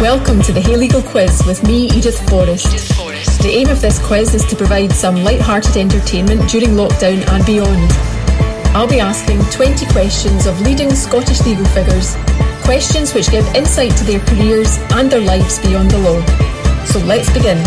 [0.00, 2.68] Welcome to the Hey Legal Quiz with me, Edith Forrest.
[2.68, 3.42] Edith Forrest.
[3.42, 7.90] The aim of this quiz is to provide some light-hearted entertainment during lockdown and beyond.
[8.76, 12.14] I'll be asking 20 questions of leading Scottish legal figures,
[12.62, 16.24] questions which give insight to their careers and their lives beyond the law.
[16.84, 17.58] So let's begin.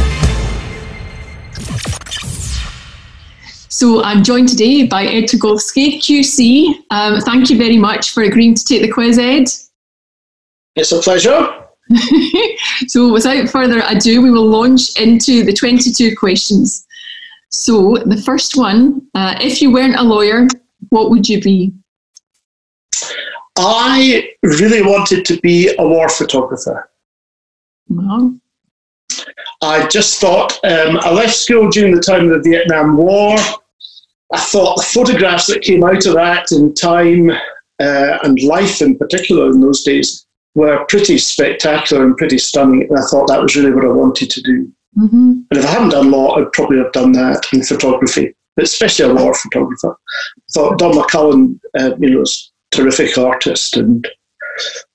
[3.67, 6.85] So I'm joined today by Ed Targowski, QC.
[6.91, 9.49] Um, thank you very much for agreeing to take the quiz, Ed.
[10.77, 11.61] It's a pleasure.
[12.87, 16.85] so without further ado, we will launch into the 22 questions.
[17.49, 20.47] So the first one, uh, if you weren't a lawyer,
[20.89, 21.73] what would you be?
[23.57, 26.89] I really wanted to be a war photographer.
[27.89, 28.39] Well,
[29.61, 33.35] I just thought um, I left school during the time of the Vietnam War.
[34.33, 38.97] I thought the photographs that came out of that in time uh, and life in
[38.97, 42.83] particular in those days were pretty spectacular and pretty stunning.
[42.89, 44.71] And I thought that was really what I wanted to do.
[44.97, 45.41] mm-hmm.
[45.49, 49.09] And if I hadn't done law, I'd probably have done that in photography, but especially
[49.09, 49.95] a war photographer.
[49.95, 54.07] I thought Don McCullin, uh, you know, was a terrific artist, and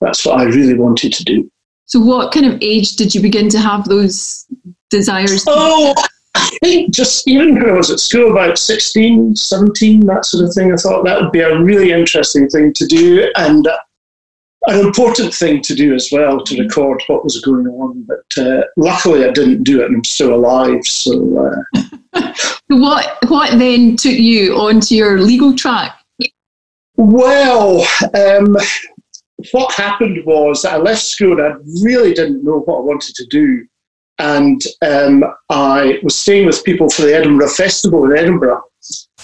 [0.01, 1.49] that's what I really wanted to do.
[1.85, 4.45] So what kind of age did you begin to have those
[4.89, 5.45] desires?
[5.47, 5.93] Oh,
[6.35, 10.53] I think just even when I was at school, about 16, 17, that sort of
[10.53, 13.67] thing, I thought that would be a really interesting thing to do and
[14.67, 18.03] an important thing to do as well to record what was going on.
[18.03, 20.85] But uh, luckily, I didn't do it and I'm still alive.
[20.85, 22.31] So, uh,
[22.67, 25.99] What what then took you onto your legal track?
[26.97, 28.57] well, um,
[29.51, 33.25] what happened was I left school and I really didn't know what I wanted to
[33.27, 33.65] do.
[34.19, 38.63] And um, I was staying with people for the Edinburgh Festival in Edinburgh.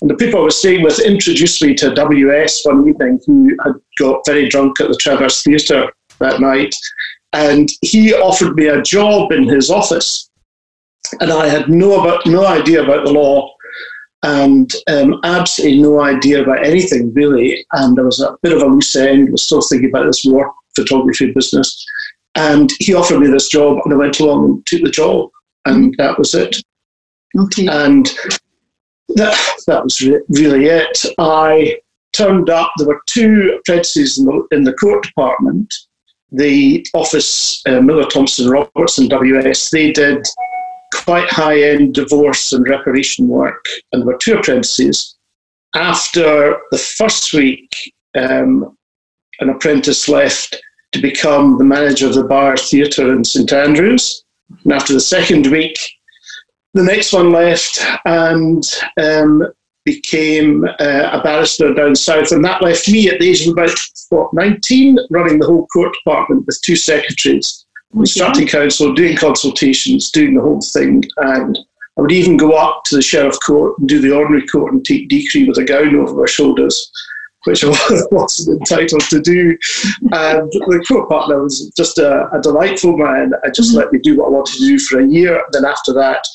[0.02, 3.74] And the people I was staying with introduced me to WS one evening, who had
[3.98, 6.76] got very drunk at the Traverse Theatre that night.
[7.34, 10.30] And he offered me a job in his office.
[11.20, 13.54] And I had no, about, no idea about the law
[14.24, 17.66] and um, absolutely no idea about anything really.
[17.74, 20.54] And I was a bit of a loose end, was still thinking about this war
[20.76, 21.86] photography business.
[22.36, 25.30] And he offered me this job, and I went along and took the job,
[25.66, 26.58] and that was it.
[27.38, 27.68] Okay.
[27.68, 28.10] And
[29.10, 29.38] that,
[29.68, 31.06] that was re- really it.
[31.18, 31.78] I
[32.14, 35.74] turned up, there were two apprentices in the, in the court department.
[36.32, 40.26] The office, uh, Miller Thompson Roberts and WS, they did
[40.94, 45.16] quite high end divorce and reparation work, and there were two apprentices.
[45.76, 48.78] After the first week, um,
[49.40, 50.62] an apprentice left
[50.92, 54.24] to become the manager of the Byre Theatre in St Andrews.
[54.64, 55.76] And after the second week,
[56.74, 58.64] the next one left and
[58.98, 59.46] um,
[59.86, 62.32] became uh, a barrister down south.
[62.32, 63.78] And that left me at the age of about
[64.10, 70.36] what, 19, running the whole court department with two secretaries, instructing counsel, doing consultations, doing
[70.36, 71.04] the whole thing.
[71.18, 71.58] And
[71.98, 74.84] I would even go up to the sheriff court and do the ordinary court and
[74.84, 76.92] take decree with a gown over my shoulders,
[77.44, 77.68] which I
[78.12, 79.58] wasn't entitled to do.
[80.12, 83.34] And the court partner was just a, a delightful man.
[83.44, 85.44] I just let me do what I wanted to do for a year.
[85.52, 86.26] Then after that,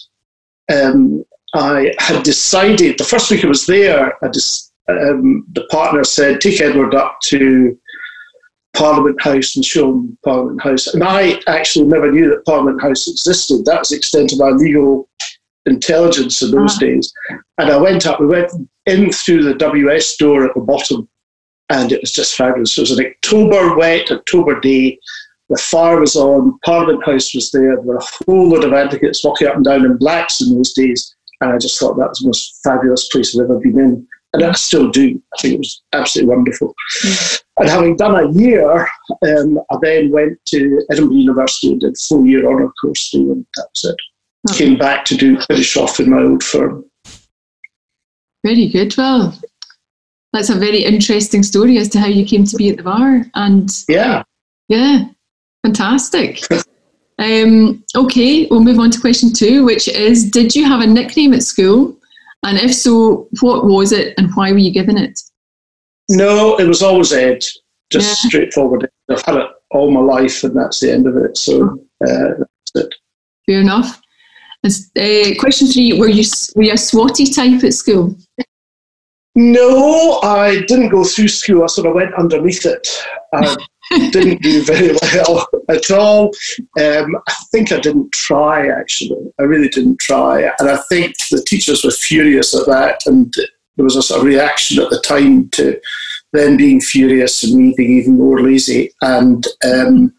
[0.72, 1.24] um,
[1.54, 6.40] I had decided the first week I was there, I just, um, the partner said,
[6.40, 7.78] take Edward up to
[8.74, 10.88] Parliament House and show him Parliament House.
[10.88, 13.64] And I actually never knew that Parliament House existed.
[13.64, 15.08] That was the extent of my legal
[15.66, 16.80] intelligence in those Ah.
[16.80, 17.12] days.
[17.58, 18.50] And I went up, we went
[18.86, 21.08] in through the WS door at the bottom,
[21.70, 22.76] and it was just fabulous.
[22.76, 24.98] It was an October, wet October day.
[25.48, 29.25] The fire was on, Parliament House was there, there were a whole load of advocates
[29.25, 31.14] walking up and down in blacks in those days.
[31.41, 34.06] And I just thought that was the most fabulous place I've ever been in.
[34.34, 35.22] And I still do.
[35.34, 36.75] I think it was absolutely wonderful.
[37.58, 38.87] And having done a year,
[39.26, 43.22] um, I then went to Edinburgh University and did a full year honour course there,
[43.22, 44.54] and that was it.
[44.56, 46.84] Came back to do finish off in my old firm.
[48.44, 48.94] Very good.
[48.97, 49.37] Well,
[50.32, 53.25] that's a very interesting story as to how you came to be at the bar.
[53.34, 54.22] And Yeah.
[54.69, 55.06] yeah,
[55.64, 56.40] fantastic.
[57.19, 61.34] um, okay, we'll move on to question two, which is Did you have a nickname
[61.34, 61.96] at school?
[62.44, 65.20] And if so, what was it and why were you given it?
[66.08, 67.44] No, it was always Ed.
[67.90, 68.28] Just Yeah.
[68.28, 68.88] straightforward.
[69.10, 71.37] I've had it all my life, and that's the end of it.
[71.37, 72.94] So uh, that's it.
[73.46, 74.00] Fair enough.
[74.64, 76.25] Uh, question three Were you,
[76.55, 78.16] were you a swotty type at school?
[79.34, 81.62] No, I didn't go through school.
[81.62, 82.88] I sort of went underneath it.
[83.32, 83.56] I
[83.90, 86.26] didn't do very well at all.
[86.79, 89.32] Um, I think I didn't try, actually.
[89.38, 90.43] I really didn't try.
[90.58, 93.06] And I think the teachers were furious at that.
[93.06, 93.32] And
[93.76, 95.81] there was a sort of reaction at the time to
[96.32, 98.90] them being furious and me being even more lazy.
[99.00, 100.12] And um,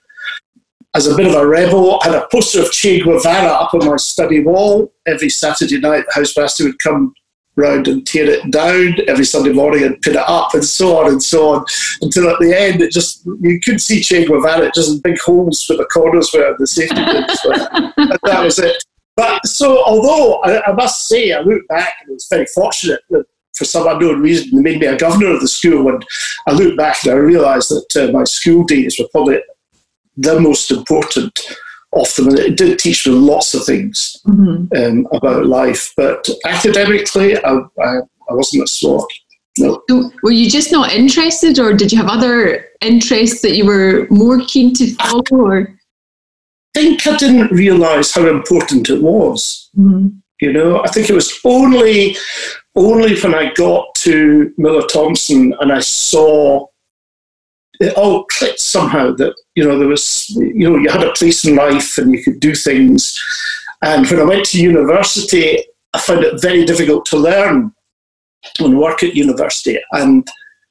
[0.95, 3.85] as a bit of a rebel, I had a poster of Che Guevara up on
[3.85, 4.91] my study wall.
[5.05, 7.13] Every Saturday night, the housemaster would come
[7.59, 8.95] round and tear it down.
[9.07, 11.65] Every Sunday morning and put it up and so on and so on
[12.01, 15.77] until at the end it just you could see Che Guevara just big holes where
[15.77, 17.91] the corners were the safety pins were.
[17.97, 18.83] And that was it.
[19.15, 23.01] But so although I, I, must say I look back and it was very fortunate
[23.09, 23.25] that
[23.57, 25.89] for some unknown reason they made me a governor of the school.
[25.89, 26.05] And
[26.47, 29.39] I look back and I realised that uh, my school days were probably
[30.15, 31.37] the most important
[31.91, 32.27] off them.
[32.29, 34.65] And it did teach me lots of things mm-hmm.
[34.77, 35.91] um, about life.
[35.97, 37.97] But academically, I, I,
[38.29, 39.11] I wasn't a smart.
[39.57, 39.81] No.
[39.89, 44.07] So were you just not interested, or did you have other interests that you were
[44.09, 45.23] more keen to follow?
[45.31, 45.79] Or?
[46.75, 49.69] I think I didn't realise how important it was.
[49.77, 50.09] Mm-hmm.
[50.41, 52.15] You know, I think it was only
[52.75, 56.65] only when I got to Miller Thompson and I saw
[57.81, 61.43] it all clicked somehow that you know there was you know you had a place
[61.43, 63.19] in life and you could do things.
[63.81, 65.61] And when i went to university
[65.93, 67.73] i found it very difficult to learn
[68.59, 69.77] and work at university.
[69.91, 70.25] And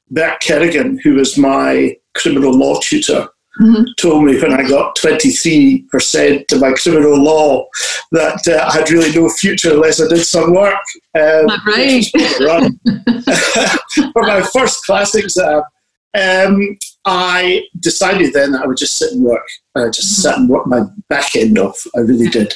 [0.09, 3.29] bert kerrigan who was my criminal law tutor
[3.61, 3.83] mm-hmm.
[3.99, 7.67] told me when i got 23% to my criminal law
[8.11, 10.83] that uh, i had really no future unless i did some work.
[11.15, 12.05] Um, right.
[14.13, 15.61] for my first class exam.
[16.15, 16.77] Um,
[17.09, 19.47] I decided then that I would just sit and work.
[19.75, 20.21] I just mm-hmm.
[20.21, 21.83] sat and work my back end off.
[21.95, 22.53] I really did,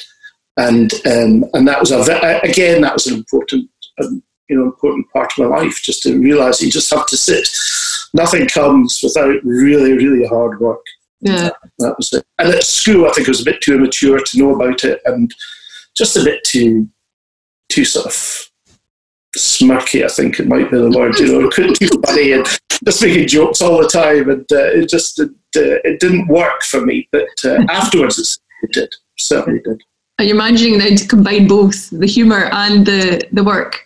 [0.56, 2.00] and um, and that was a
[2.44, 3.68] again that was an important
[4.00, 5.82] um, you know important part of my life.
[5.82, 7.48] Just to realise you just have to sit.
[8.14, 10.84] Nothing comes without really really hard work.
[11.20, 12.24] Yeah, that, that was it.
[12.38, 15.00] And at school, I think I was a bit too immature to know about it,
[15.04, 15.34] and
[15.96, 16.88] just a bit too
[17.70, 18.50] too sort of
[19.36, 22.46] smirky, I think it might be the word, you know, too funny and
[22.84, 24.28] just making jokes all the time.
[24.30, 27.08] And uh, it just it, uh, it didn't work for me.
[27.12, 29.82] But uh, afterwards, it did, certainly did.
[30.18, 33.80] Are you managing now to combine both the humour and the, the work?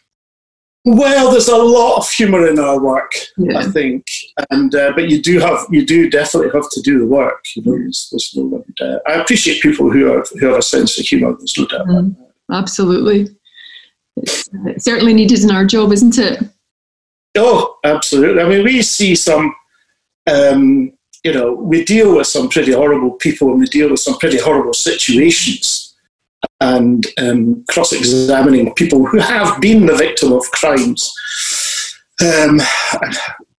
[0.84, 3.58] Well, there's a lot of humour in our work, yeah.
[3.58, 4.06] I think,
[4.48, 7.44] and uh, but you do have you do definitely have to do the work.
[7.54, 8.64] You know, there's, there's no.
[8.80, 11.34] Uh, I appreciate people who are who have a sense of humour.
[11.36, 11.88] There's no doubt.
[11.88, 12.16] Mm,
[12.50, 13.28] absolutely
[14.22, 16.42] it's certainly needed in our job, isn't it?
[17.36, 18.42] Oh, absolutely.
[18.42, 19.54] I mean, we see some,
[20.30, 20.92] um,
[21.24, 24.38] you know, we deal with some pretty horrible people and we deal with some pretty
[24.38, 25.94] horrible situations.
[26.60, 31.12] And um, cross examining people who have been the victim of crimes
[32.20, 32.60] um,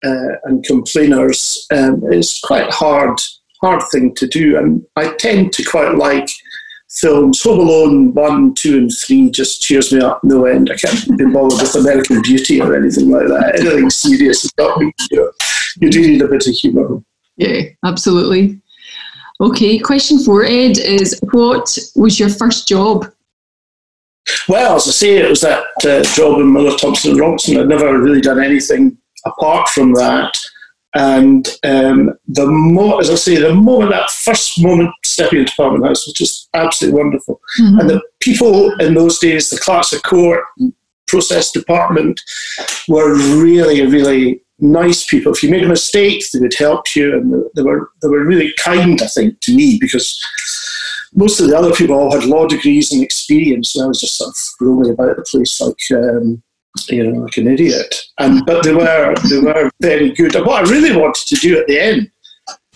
[0.03, 3.19] uh, and complainers um, is quite hard,
[3.61, 4.57] hard thing to do.
[4.57, 6.29] And I tend to quite like
[6.89, 7.41] films.
[7.43, 10.71] Home Alone 1, 2, and 3 just cheers me up no end.
[10.71, 13.59] I can't be bothered with American Beauty or anything like that.
[13.59, 14.91] Anything serious is not me.
[15.11, 15.31] You, know,
[15.81, 17.01] you do need a bit of humour.
[17.37, 18.59] Yeah, absolutely.
[19.41, 23.05] Okay, question four, Ed, is what was your first job?
[24.49, 27.57] Well, as I say, it was that uh, job in Miller Thompson and Robinson.
[27.57, 30.33] I'd never really done anything apart from that.
[30.95, 35.85] And um, the more, as I say, the moment that first moment stepping into Parliament
[35.85, 37.39] House was just absolutely wonderful.
[37.59, 37.79] Mm-hmm.
[37.79, 40.43] And the people in those days, the clerks of court,
[41.07, 42.19] process department,
[42.87, 45.31] were really, really nice people.
[45.31, 48.53] If you made a mistake, they would help you, and they were they were really
[48.59, 49.01] kind.
[49.01, 50.19] I think to me because
[51.13, 54.17] most of the other people all had law degrees and experience, and I was just
[54.17, 55.77] sort of roaming about the place like.
[55.91, 56.43] Um,
[56.87, 58.03] you know, like an idiot.
[58.19, 60.35] And but they were they were very good.
[60.35, 62.11] And what I really wanted to do at the end,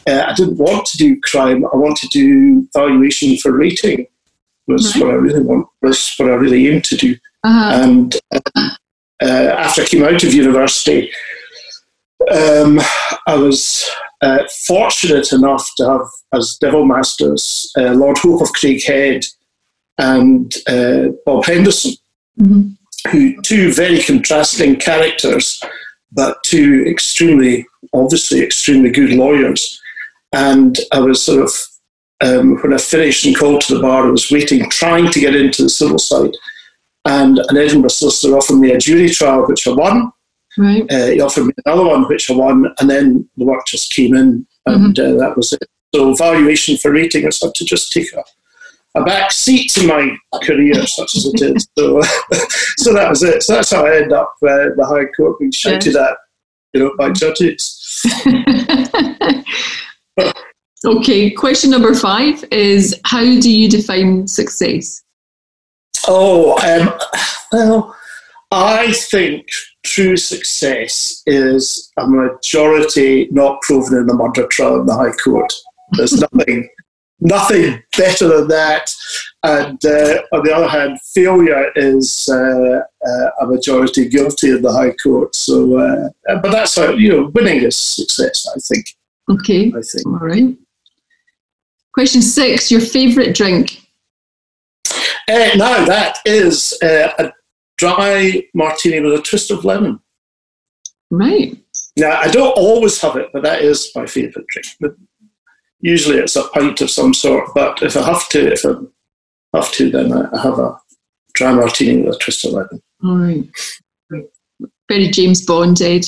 [0.08, 1.66] uh, I didn't want to do crime.
[1.66, 4.08] I wanted to do valuation for rating.
[4.68, 5.06] Was right.
[5.06, 5.68] what I really want.
[5.82, 7.16] Was what I really aimed to do.
[7.44, 7.84] Uh-huh.
[7.84, 8.16] And
[9.22, 11.12] uh, after I came out of university,
[12.32, 12.80] um,
[13.28, 13.90] I was
[14.22, 19.26] uh, fortunate enough to have as Devil Masters uh, Lord Hope of Craighead
[19.98, 21.94] and uh, Bob Henderson.
[22.40, 25.62] Mm-hmm who two very contrasting characters,
[26.12, 29.80] but two extremely, obviously, extremely good lawyers.
[30.32, 31.52] And I was sort of,
[32.22, 35.36] um, when I finished and called to the bar, I was waiting, trying to get
[35.36, 36.36] into the civil side.
[37.06, 40.12] And an Edinburgh solicitor offered me a jury trial, which I won.
[40.58, 40.90] Right.
[40.92, 44.14] Uh, he offered me another one, which I won, and then the work just came
[44.16, 45.18] in, and mm-hmm.
[45.18, 45.68] uh, that was it.
[45.94, 48.24] So, valuation for rating, I had to just take a
[48.96, 51.68] a back seat to my career, such as it is.
[51.78, 52.02] So,
[52.78, 53.44] so that was it.
[53.44, 56.18] So that's how I end up uh, the High Court being shouted at,
[56.74, 57.80] you know, by judges.
[60.86, 65.04] okay, question number five is how do you define success?
[66.08, 66.94] Oh, um,
[67.52, 67.96] well,
[68.52, 69.48] I think
[69.84, 75.52] true success is a majority not proven in the murder trial in the High Court.
[75.94, 76.70] There's nothing
[77.20, 78.92] nothing better than that.
[79.44, 84.72] And uh, on the other hand, failure is uh, uh, a majority guilty in the
[84.72, 85.36] High Court.
[85.36, 86.10] So, uh,
[86.42, 88.48] but that's how you know, winning is success.
[88.48, 88.86] I think.
[89.30, 89.68] Okay.
[89.68, 90.06] I think.
[90.06, 90.56] All right.
[91.94, 93.82] Question six: Your favourite drink?
[95.30, 97.32] Uh, now that is uh, a
[97.78, 100.00] dry martini with a twist of lemon.
[101.10, 101.58] Right.
[101.98, 104.98] Now I don't always have it, but that is my favourite drink.
[105.84, 107.54] Usually it's a pint of some sort.
[107.54, 110.80] But if I have to, if I have to, then I have a
[111.34, 112.82] dry martini with a twist of lemon.
[113.04, 113.44] All right.
[114.90, 116.06] Very James Bond, Ed.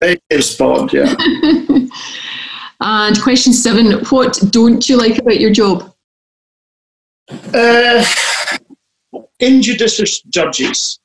[0.00, 1.12] Very James Bond, yeah.
[2.80, 5.92] and question seven: What don't you like about your job?
[7.52, 8.04] Uh,
[9.40, 11.00] injudicious judges,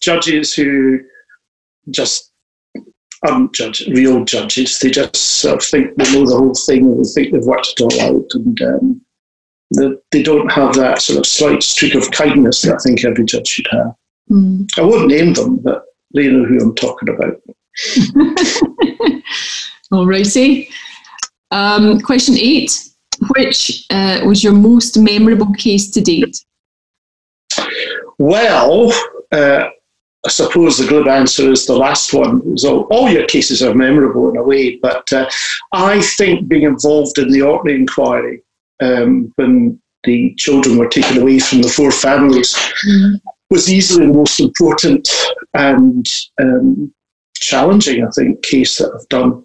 [0.00, 1.00] judges who
[1.90, 2.32] just
[3.22, 4.78] aren't judge, real judges.
[4.78, 6.84] They just sort of think they know the whole thing.
[6.86, 9.00] And they think they've worked it all out, and um,
[9.74, 13.24] they, they don't have that sort of slight streak of kindness that I think every
[13.24, 13.94] judge should have.
[14.30, 14.68] Mm.
[14.78, 17.40] I won't name them, but they know who I'm talking about.
[19.92, 20.68] All righty.
[21.50, 22.82] Um, question eight.
[23.34, 26.44] Which uh, was your most memorable case to date?
[28.18, 28.92] Well,
[29.32, 29.68] uh,
[30.26, 32.58] I suppose the glib answer is the last one.
[32.58, 35.30] So all your cases are memorable in a way, but uh,
[35.72, 38.42] I think being involved in the Orkney inquiry
[38.82, 43.20] um, when the children were taken away from the four families mm.
[43.50, 45.08] was easily the most important
[45.54, 46.08] and
[46.40, 46.92] um,
[47.36, 49.44] challenging, I think, case that I've done.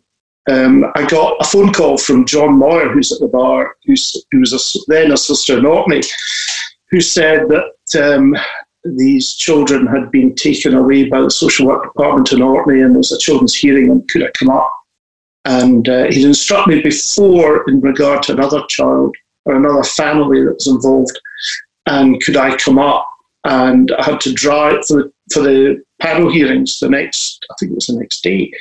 [0.50, 4.40] Um, I got a phone call from John Moyer, who's at the bar, who's, who
[4.40, 6.02] was a, then a sister in Orkney,
[6.90, 8.36] who said that um,
[8.84, 13.00] these children had been taken away by the social work department in Orkney and there
[13.00, 14.72] was a children's hearing and could I come up?
[15.46, 20.54] And uh, he'd instructed me before in regard to another child or another family that
[20.54, 21.20] was involved
[21.88, 23.08] and could I come up?
[23.44, 27.72] And I had to drive for the, for the panel hearings the next, I think
[27.72, 28.52] it was the next day.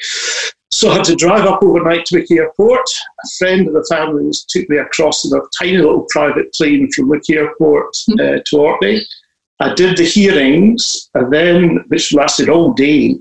[0.72, 2.88] So I had to drive up overnight to Wick Airport.
[3.24, 6.90] A friend of the family was, took me across in a tiny little private plane
[6.92, 8.20] from Wick Airport hmm.
[8.20, 9.02] uh, to Orkney.
[9.60, 13.16] I did the hearings, and then which lasted all day,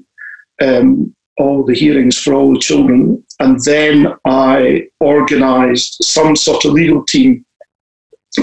[0.62, 6.74] um, all the hearings for all the children, and then I organised some sort of
[6.74, 7.46] legal team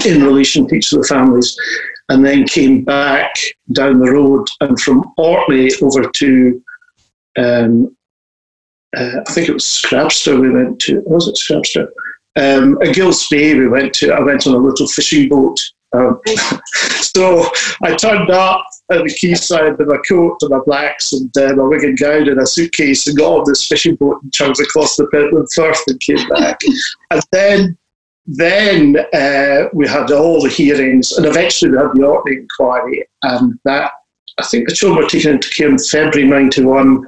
[0.05, 1.57] in relation to each of the families,
[2.09, 3.33] and then came back
[3.73, 6.63] down the road and from Orkney over to,
[7.37, 7.95] um,
[8.95, 11.01] uh, I think it was Scrabster we went to.
[11.05, 11.87] Was it Scrabster?
[12.35, 14.11] Um, at Gills Bay we went to.
[14.11, 15.59] I went on a little fishing boat
[15.97, 16.21] um,
[17.01, 17.49] so
[17.83, 21.63] I turned up at the quayside with my coat and my blacks and uh, my
[21.63, 24.95] wig and gown and a suitcase and got on this fishing boat and chugged across
[24.95, 26.59] the Pentland Firth and came back.
[27.11, 27.77] and then
[28.29, 33.57] then uh, we had all the hearings and eventually we had the Orkney inquiry and
[33.63, 33.91] that
[34.37, 37.05] I think the children were taken into care in February 91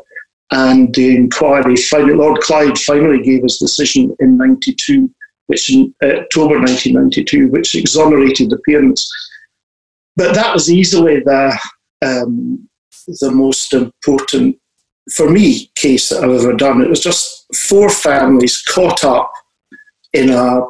[0.51, 5.10] and the inquiry finally, Lord Clyde finally gave his decision in 92
[5.50, 9.10] which in uh, October 1992, which exonerated the parents.
[10.15, 11.60] But that was easily the
[12.06, 12.70] um,
[13.08, 14.60] the most important
[15.12, 16.82] for me case that I've ever done.
[16.82, 19.32] It was just four families caught up
[20.13, 20.62] in a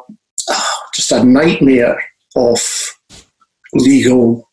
[0.50, 2.01] oh, just a nightmare
[2.38, 2.59] of
[3.74, 4.50] legal.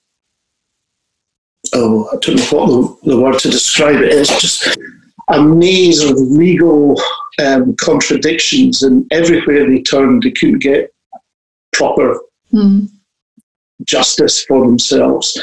[1.72, 4.28] Oh, I don't know what the, the word to describe it is.
[4.28, 4.76] Just
[5.28, 7.00] a maze of legal
[7.44, 10.92] um, contradictions, and everywhere they turned, they couldn't get
[11.72, 12.20] proper
[12.52, 12.88] mm.
[13.84, 15.38] justice for themselves.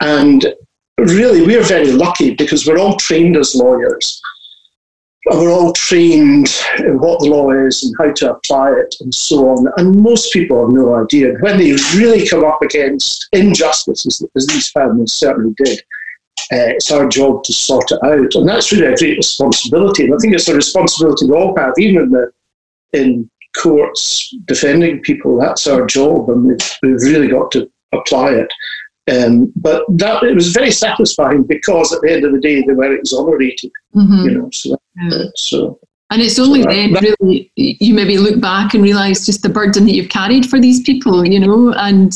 [0.00, 0.54] And
[0.98, 4.20] really, we're very lucky because we're all trained as lawyers.
[5.26, 9.14] And we're all trained in what the law is and how to apply it and
[9.14, 9.68] so on.
[9.76, 11.34] And most people have no idea.
[11.40, 15.82] When they really come up against injustice, as, as these families certainly did,
[16.52, 18.34] uh, it's our job to sort it out.
[18.34, 20.04] And that's really a great responsibility.
[20.04, 22.32] And I think it's a responsibility we all have, even in, the,
[22.92, 25.38] in courts defending people.
[25.38, 28.52] That's our job, and we've, we've really got to apply it.
[29.10, 32.74] Um, but that it was very satisfying because at the end of the day they
[32.74, 33.70] were exonerated.
[33.94, 34.28] Mm-hmm.
[34.28, 35.24] You know, so, yeah.
[35.34, 35.80] so
[36.10, 39.48] and it's only so then that, really you maybe look back and realise just the
[39.48, 42.12] burden that you've carried for these people, you know, and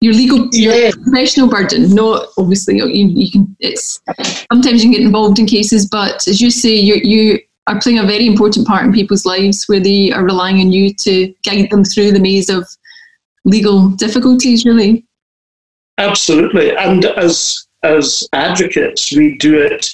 [0.00, 0.74] your legal yeah.
[0.74, 4.00] your professional burden not obviously you, you can it's
[4.52, 7.98] sometimes you can get involved in cases but as you say you you are playing
[7.98, 11.70] a very important part in people's lives where they are relying on you to guide
[11.70, 12.68] them through the maze of
[13.44, 15.04] legal difficulties really
[15.98, 19.90] absolutely and as as advocates we do it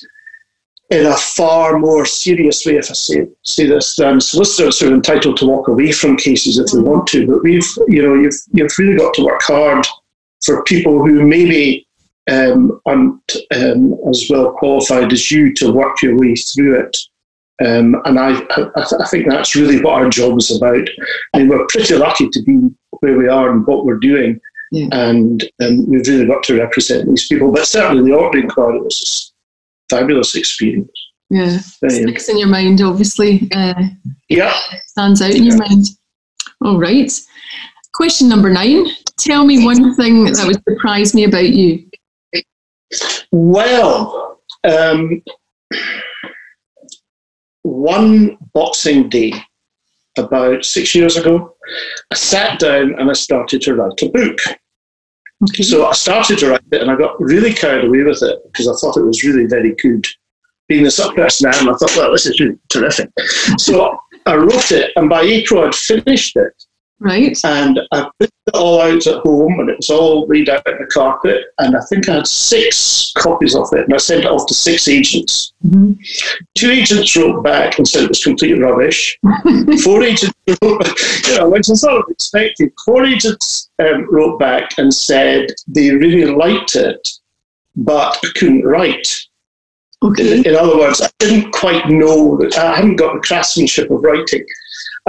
[0.91, 4.95] in a far more serious way, if I say, say this, than solicitors who are
[4.95, 7.27] entitled to walk away from cases if they want to.
[7.27, 9.87] But we've, you know, you've, you've really got to work hard
[10.45, 11.87] for people who maybe
[12.29, 16.97] um, aren't um, as well qualified as you to work your way through it.
[17.65, 20.89] Um, and I, I, I, think that's really what our job is about.
[21.35, 22.71] I mean, we're pretty lucky to be
[23.01, 24.41] where we are and what we're doing.
[24.73, 24.89] Yeah.
[24.93, 27.53] And um, we've really got to represent these people.
[27.53, 29.35] But certainly the Orkney Inquiry was
[29.91, 30.91] fabulous experience.
[31.29, 33.49] Yeah, sticks in your mind, obviously.
[33.55, 33.75] Uh,
[34.29, 34.55] yeah.
[34.87, 35.51] Stands out in yeah.
[35.51, 35.87] your mind.
[36.65, 37.13] All right.
[37.95, 38.87] Question number nine.
[39.19, 41.87] Tell me one thing that would surprise me about you.
[43.31, 45.23] Well, um,
[47.63, 49.33] one Boxing Day,
[50.19, 51.55] about six years ago,
[52.11, 54.39] I sat down and I started to write a book.
[55.43, 55.63] Okay.
[55.63, 58.69] So I started to write it and I got really carried away with it because
[58.69, 60.07] I thought it was really very good.
[60.69, 63.11] Being the sort of person I am, I thought, well, this is really terrific.
[63.59, 66.53] so I wrote it, and by April I'd finished it.
[67.01, 67.37] Right.
[67.45, 70.79] And I put it all out at home and it was all laid out on
[70.79, 71.47] the carpet.
[71.59, 74.55] And I think I had six copies of it and I sent it off to
[74.55, 75.53] six agents.
[75.65, 75.93] Mm-hmm.
[76.55, 79.19] Two agents wrote back and said it was complete rubbish.
[79.85, 80.97] Four agents wrote, back,
[81.29, 82.73] you know, which I sort of expected.
[82.85, 87.09] Four agents um, wrote back and said they really liked it,
[87.77, 89.27] but couldn't write.
[90.03, 90.39] Okay.
[90.39, 94.03] In, in other words, I didn't quite know that I hadn't got the craftsmanship of
[94.03, 94.45] writing.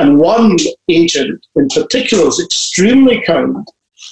[0.01, 0.57] And one
[0.89, 3.55] agent in particular was extremely kind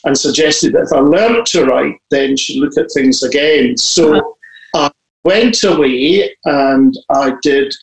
[0.05, 3.77] and suggested that if I learned to write, then she'd look at things again.
[3.77, 4.36] So.
[4.75, 4.91] I
[5.24, 7.74] went away and I did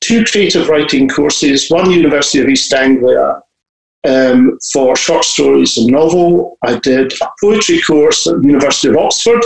[0.00, 3.40] two creative writing courses, one University of East Anglia
[4.06, 6.58] um, for short stories and novel.
[6.62, 9.40] I did a poetry course at the University of Oxford,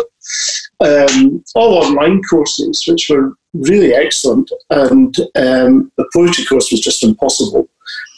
[0.80, 4.50] um, all online courses, which were really excellent.
[4.70, 7.68] And um, the poetry course was just impossible.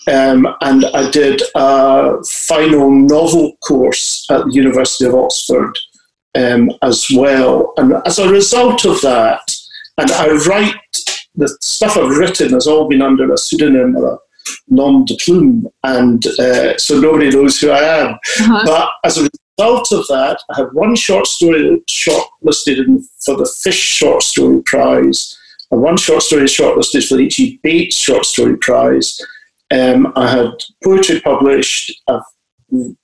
[0.08, 5.76] Um, and I did a final novel course at the University of Oxford
[6.34, 7.74] um, as well.
[7.76, 9.40] And as a result of that,
[9.98, 10.74] and I write,
[11.34, 14.18] the stuff I've written has all been under a pseudonym or a
[14.68, 18.14] nom de plume, and uh, so nobody knows who I am.
[18.14, 18.62] Uh-huh.
[18.64, 19.28] But as a
[19.58, 24.62] result of that, I have one short story shortlisted in, for the Fish Short Story
[24.62, 25.36] Prize,
[25.70, 27.60] and one short story shortlisted for the H.E.
[27.62, 29.20] Bates Short Story Prize
[29.70, 30.50] um, I had
[30.82, 32.00] poetry published.
[32.08, 32.22] I've,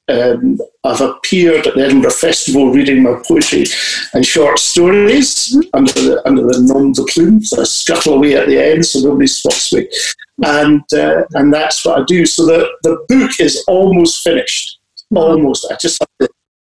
[0.08, 3.64] um, I've appeared at the Edinburgh Festival reading my poetry
[4.12, 7.42] and short stories under the under the nom de plume.
[7.42, 9.88] So I scuttle away at the end so nobody spots me,
[10.42, 12.26] and uh, and that's what I do.
[12.26, 14.78] So the the book is almost finished.
[15.14, 15.70] Almost.
[15.70, 16.28] I just have to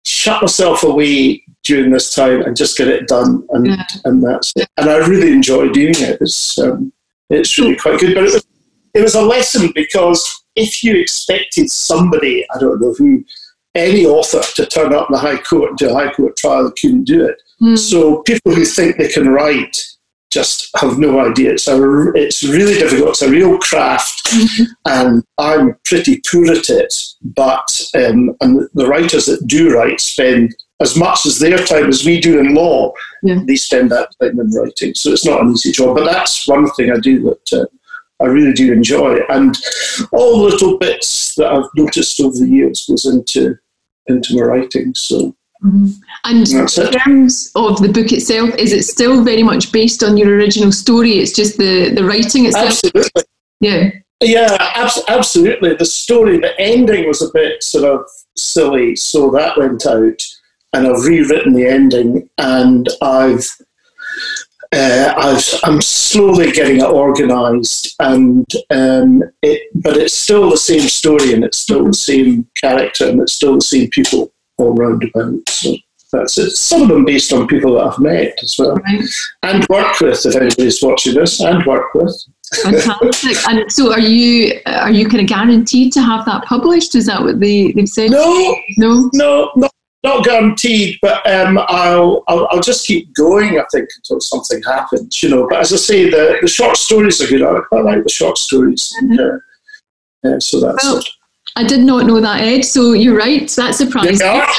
[0.04, 3.84] shut myself away during this time and just get it done, and yeah.
[4.04, 4.68] and that's it.
[4.76, 6.18] And I really enjoy doing it.
[6.20, 6.92] It's um,
[7.30, 8.14] it's really quite good.
[8.14, 8.46] But it was
[8.94, 13.24] it was a lesson because if you expected somebody, I don't know who,
[13.74, 16.64] any author to turn up in the High Court and do a High Court trial,
[16.64, 17.40] they couldn't do it.
[17.62, 17.78] Mm.
[17.78, 19.84] So people who think they can write
[20.30, 21.52] just have no idea.
[21.52, 23.10] It's a, it's really difficult.
[23.10, 24.64] It's a real craft, mm-hmm.
[24.84, 26.94] and I'm pretty poor at it.
[27.22, 32.04] But um, and the writers that do write spend as much as their time as
[32.04, 32.92] we do in law.
[33.22, 33.40] Yeah.
[33.46, 35.96] They spend that time in writing, so it's not an easy job.
[35.96, 37.66] But that's one thing I do that uh,
[38.20, 39.18] I really do enjoy.
[39.28, 39.56] And
[40.12, 43.56] all the little bits that I've noticed over the years goes into
[44.06, 44.94] into my writing.
[44.94, 45.34] So.
[45.64, 45.86] Mm-hmm.
[46.24, 50.36] And in terms of the book itself, is it still very much based on your
[50.36, 51.18] original story?
[51.18, 52.68] It's just the, the writing itself?
[52.68, 53.22] Absolutely.
[53.60, 53.90] Yeah.
[54.20, 55.74] Yeah, ab- absolutely.
[55.74, 60.22] The story, the ending was a bit sort of silly, so that went out,
[60.72, 63.48] and I've rewritten the ending, and I've
[64.72, 70.88] uh, i am slowly getting it organised, and um, it, but it's still the same
[70.88, 75.04] story, and it's still the same character, and it's still the same people all round
[75.04, 75.48] about.
[75.48, 75.74] So
[76.12, 76.50] that's it.
[76.50, 79.04] Some of them based on people that I've met as well, right.
[79.42, 80.26] and worked with.
[80.26, 82.14] If anybody's watching this, and work with.
[82.62, 83.36] Fantastic.
[83.48, 86.94] and so, are you are you kind of guaranteed to have that published?
[86.94, 88.10] Is that what they they've said?
[88.10, 89.70] No, no, no, no
[90.04, 93.58] not guaranteed, but um, I'll, I'll, I'll just keep going.
[93.58, 95.46] I think until something happens, you know.
[95.48, 97.42] But as I say, the, the short stories are good.
[97.42, 98.94] I quite like the short stories.
[99.02, 99.18] Mm-hmm.
[100.24, 101.08] And, uh, so that's well, it.
[101.56, 102.62] I did not know that, Ed.
[102.62, 103.48] So you're right.
[103.50, 104.18] That's surprising.
[104.20, 104.52] Yeah.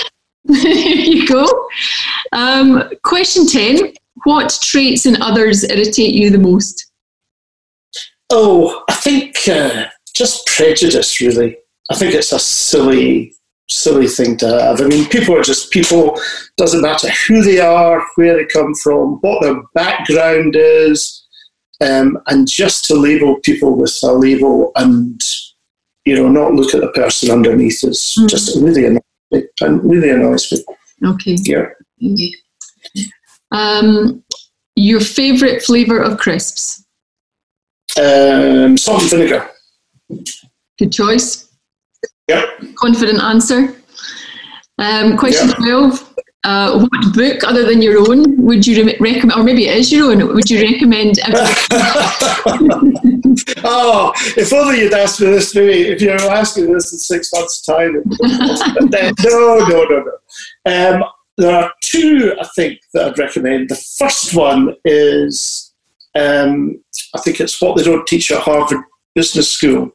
[0.47, 1.45] Here you go.
[2.32, 6.91] Um, question ten: What traits in others irritate you the most?
[8.30, 11.21] Oh, I think uh, just prejudice.
[11.21, 11.58] Really,
[11.91, 13.36] I think it's a silly
[13.69, 14.82] silly thing to have.
[14.82, 16.19] I mean, people are just people.
[16.58, 21.25] Doesn't matter who they are, where they come from, what their background is.
[21.82, 25.21] um, and just to label people with a label and
[26.05, 28.29] you know not look at the person underneath is mm.
[28.29, 29.03] just really annoying.
[29.62, 30.63] Really annoys me.
[31.05, 31.38] Okay.
[31.39, 31.67] Yeah.
[33.51, 34.23] Um,
[34.75, 36.86] your favourite flavour of crisps?
[37.97, 39.49] Um, salt and vinegar.
[40.77, 41.49] Good choice.
[42.30, 42.76] Yep.
[42.76, 43.76] Confident answer.
[44.78, 45.58] Um, question Yep.
[45.58, 46.13] 12.
[46.46, 49.92] Uh, what book, other than your own, would you re- recommend, or maybe it is
[49.92, 51.20] your own, would you recommend?
[53.65, 57.30] oh, if only you'd asked me this, maybe if you were asking this in six
[57.34, 58.02] months' time.
[58.89, 60.13] Then- no, no, no, no.
[60.65, 61.04] Um,
[61.38, 63.70] there are two, I think, that I'd recommend.
[63.70, 65.74] The first one is,
[66.15, 66.82] um,
[67.15, 69.92] I think it's What They Don't Teach at Harvard Business School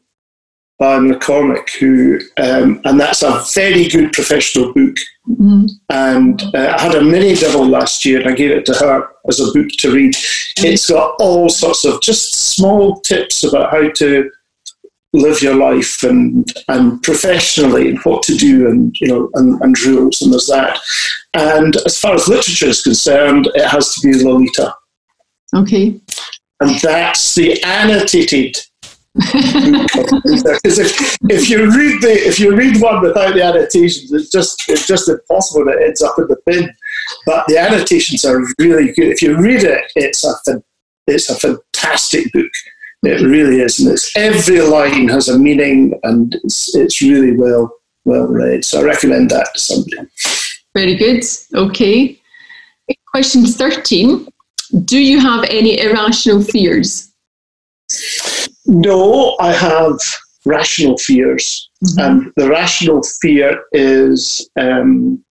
[0.84, 4.96] by McCormack, who, um, and that's a very good professional book.
[5.26, 5.70] Mhm.
[5.88, 9.08] And uh, I had a mini double last year, and I gave it to her
[9.26, 10.14] as a book to read.
[10.58, 14.30] It's got all sorts of just small tips about how to
[15.14, 19.80] live your life and and professionally and what to do and you know and, and
[19.86, 20.78] rules and there's that.
[21.32, 24.74] And as far as literature is concerned, it has to be Lolita,
[25.56, 25.86] Okay.
[26.60, 28.58] and that's the annotated.
[29.16, 30.88] If,
[31.48, 35.68] you read the if you read one without the annotations, it's just it's just impossible.
[35.68, 36.74] It ends up in the bin.
[37.26, 39.08] But the annotations are really good.
[39.08, 40.34] If you read it, it's a
[41.06, 42.50] it's a fantastic book.
[43.04, 47.72] It really is, and it's every line has a meaning, and it's it's really well
[48.04, 48.64] well read.
[48.64, 50.08] So I recommend that to somebody.
[50.74, 51.22] Very good.
[51.54, 52.20] Okay.
[53.12, 54.26] Question 13.
[54.84, 57.13] Do you have any irrational fears?
[58.66, 59.98] No, I have
[60.44, 61.70] rational fears.
[61.98, 65.22] And the rational fear is um,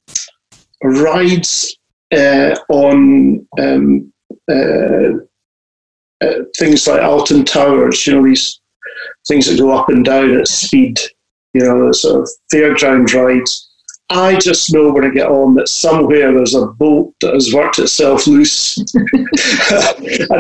[0.83, 1.77] rides
[2.11, 4.13] uh, on um,
[4.49, 5.17] uh,
[6.21, 8.61] uh, things like Alton Towers, you know, these
[9.27, 10.99] things that go up and down at speed,
[11.53, 13.72] you know, sort of fairground rides.
[14.09, 17.79] I just know when I get on that somewhere there's a bolt that has worked
[17.79, 19.25] itself loose and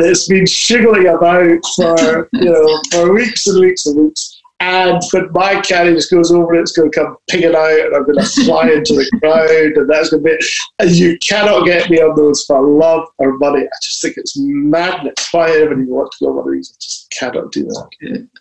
[0.05, 4.42] it's been shiggling about for you know for weeks and weeks and weeks.
[4.63, 8.05] And when my carriage goes over it, it's going to come pinging out, and I'm
[8.05, 10.45] going to fly into the crowd, and that's going to be.
[10.79, 13.63] And you cannot get me on those for love or money.
[13.63, 15.27] I just think it's madness.
[15.31, 16.71] Why anybody want to go on one of these?
[16.71, 17.89] I just cannot do that.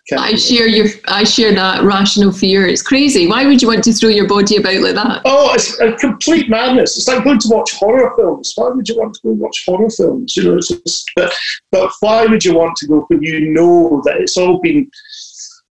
[0.09, 0.41] Can't I do that.
[0.41, 2.69] share your I share that rational fear.
[2.69, 3.27] It's crazy.
[3.27, 5.23] Why would you want to throw your body about like that?
[5.25, 6.97] Oh, it's a complete madness.
[6.97, 8.53] It's like going to watch horror films.
[8.55, 10.37] Why would you want to go watch horror films?
[10.37, 11.33] You know, it's just, but,
[11.73, 14.91] but why would you want to go when you know that it's all been,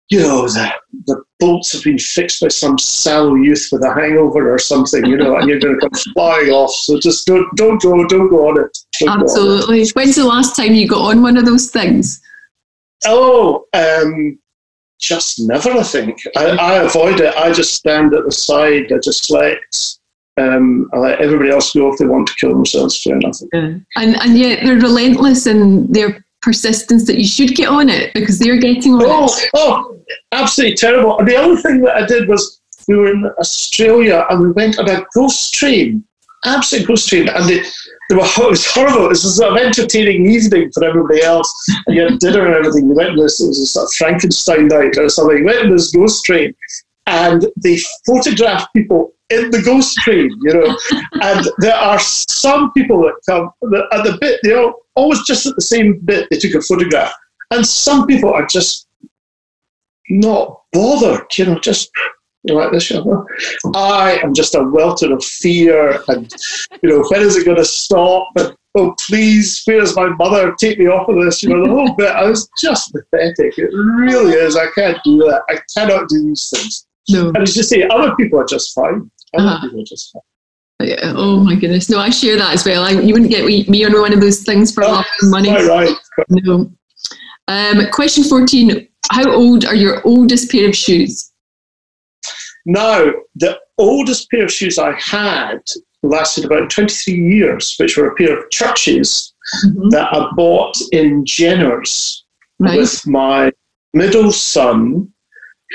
[0.08, 0.72] you know, the,
[1.06, 5.16] the bolts have been fixed by some sallow youth with a hangover or something, you
[5.16, 6.70] know, and you're going to come flying off.
[6.70, 8.78] So just don't, don't go, don't go on it.
[9.00, 9.24] Don't go on it.
[9.24, 9.88] Absolutely.
[9.94, 12.20] When's the last time you got on one of those things?
[13.04, 14.38] Oh, um,
[15.00, 15.70] just never.
[15.70, 17.34] I think I, I avoid it.
[17.36, 18.92] I just stand at the side.
[18.92, 19.58] I just let
[20.38, 23.02] um, I let everybody else go if they want to kill themselves.
[23.02, 23.38] Fair enough.
[23.52, 28.38] And and yet they're relentless in their persistence that you should get on it because
[28.38, 29.50] they're getting on Oh, it.
[29.54, 29.98] oh,
[30.30, 31.18] absolutely terrible.
[31.18, 34.78] And the other thing that I did was we were in Australia and we went
[34.78, 36.04] on a ghost train,
[36.44, 37.58] absolute ghost train, and they,
[38.08, 39.06] they were it was horrible.
[39.06, 41.52] It was a sort of entertaining evening for everybody else.
[41.88, 42.88] And you had dinner and everything.
[42.88, 45.38] We went in this, it was a sort of Frankenstein night or something.
[45.38, 46.54] We went in this ghost train
[47.06, 50.78] and they photograph people in the ghost train, you know.
[51.22, 55.54] and there are some people that come that at the bit, they're always just at
[55.56, 57.12] the same bit they took a photograph.
[57.50, 58.88] And some people are just
[60.08, 61.90] not bothered, you know, just
[62.44, 62.90] like this.
[62.90, 63.26] You know.
[63.74, 66.30] I am just a welter of fear, and
[66.82, 68.28] you know, when is it going to stop?
[68.36, 70.54] And oh, please, where's my mother?
[70.58, 71.42] Take me off of this.
[71.42, 72.10] You know, the whole bit.
[72.10, 73.58] I was just pathetic.
[73.58, 74.56] It really is.
[74.56, 75.42] I can't do that.
[75.48, 76.85] I cannot do these things.
[77.08, 77.28] No.
[77.28, 79.10] And as you say, other people are just fine.
[79.36, 79.60] Other Uh-huh.
[79.66, 80.22] people are just fine.
[80.88, 81.88] Yeah, Oh my goodness.
[81.88, 82.82] No, I share that as well.
[82.84, 85.48] I, you wouldn't get me on one of those things for Oh, lot of money.
[85.48, 85.96] Quite right.
[86.28, 86.70] No.
[87.48, 88.88] Um, question 14.
[89.10, 91.30] How old are your oldest pair of shoes?
[92.66, 95.60] Now, the oldest pair of shoes I had
[96.02, 99.32] lasted about 23 years, which were a pair of Church's
[99.64, 99.90] Mhm.
[99.92, 102.24] that I bought in Jenner's
[102.58, 102.78] Right.
[102.78, 103.52] with my
[103.94, 105.12] middle son,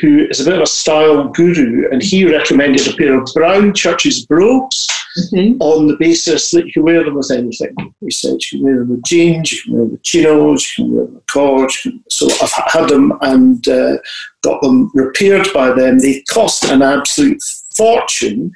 [0.01, 3.73] who is a bit of a style guru, and he recommended a pair of brown
[3.73, 4.87] Church's brogues
[5.27, 5.55] Okay.
[5.59, 7.75] on the basis that you can wear them with anything.
[7.99, 10.85] He said you can wear them with jeans, you can wear them with chinos, you
[10.85, 11.87] can wear them with cords.
[12.09, 13.97] So I've had them and uh,
[14.41, 15.99] got them repaired by them.
[15.99, 17.43] They cost an absolute
[17.75, 18.53] fortune,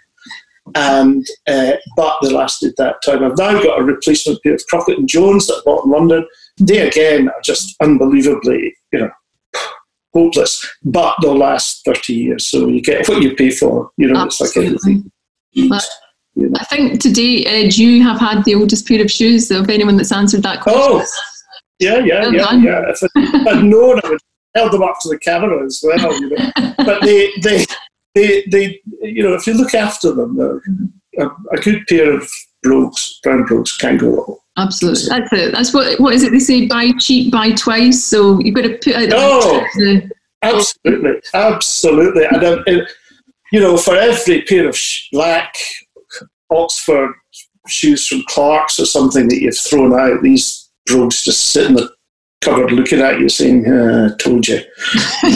[0.75, 3.23] and uh, but they lasted that time.
[3.23, 6.25] I've now got a replacement pair of Crockett and Jones that I bought in London,
[6.58, 9.12] They again are just unbelievably, you know,
[10.15, 12.45] hopeless, but they'll last 30 years.
[12.45, 13.91] So you get what you pay for.
[13.97, 14.73] You know, Absolutely.
[14.73, 15.12] it's like anything.
[15.54, 16.58] you know.
[16.60, 19.97] I think today, uh, Ed, you have had the oldest pair of shoes of anyone
[19.97, 20.82] that's answered that question.
[20.82, 21.06] Oh,
[21.80, 22.82] yeah, yeah, yeah, yeah.
[22.88, 24.19] If I'd known, I would
[24.56, 26.13] held them up to the camera as well.
[26.19, 27.65] You know, but they, they,
[28.15, 32.30] they, they, you know, if you look after them, a, a, good pair of
[32.63, 34.38] brogues, brown brogues, can go wrong.
[34.57, 35.51] Absolutely, that's it.
[35.51, 35.99] That's what.
[35.99, 36.31] What is it?
[36.31, 38.03] They say buy cheap, buy twice.
[38.03, 39.09] So you've got to put out.
[39.11, 40.09] Oh, the,
[40.43, 42.87] absolutely, absolutely, and, um, and
[43.51, 44.77] you know, for every pair of
[45.11, 45.55] black
[46.49, 47.13] Oxford
[47.67, 51.91] shoes from Clark's or something that you've thrown out, these brogues just sit in the
[52.41, 54.57] cupboard looking at you saying, uh, told you.
[55.23, 55.31] you